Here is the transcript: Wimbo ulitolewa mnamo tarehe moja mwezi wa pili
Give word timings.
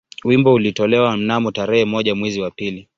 Wimbo 0.23 0.53
ulitolewa 0.53 1.17
mnamo 1.17 1.51
tarehe 1.51 1.85
moja 1.85 2.15
mwezi 2.15 2.41
wa 2.41 2.51
pili 2.51 2.87